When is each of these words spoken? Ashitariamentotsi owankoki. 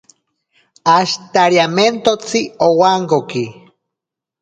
Ashitariamentotsi 0.95 2.39
owankoki. 2.67 3.45